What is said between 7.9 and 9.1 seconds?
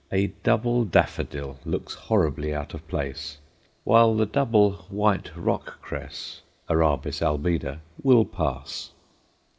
will pass.